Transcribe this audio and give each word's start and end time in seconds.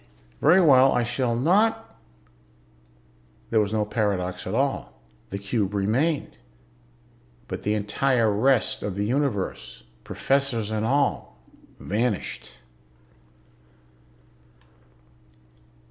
Very 0.41 0.59
well, 0.59 0.91
I 0.93 1.03
shall 1.03 1.35
not..." 1.35 1.95
There 3.51 3.59
was 3.59 3.71
no 3.71 3.85
paradox 3.85 4.47
at 4.47 4.55
all. 4.55 4.99
The 5.29 5.37
cube 5.37 5.75
remained. 5.75 6.37
But 7.47 7.61
the 7.61 7.75
entire 7.75 8.31
rest 8.31 8.81
of 8.81 8.95
the 8.95 9.05
Universe, 9.05 9.83
professors 10.03 10.71
and 10.71 10.87
all, 10.87 11.37
vanished. 11.79 12.61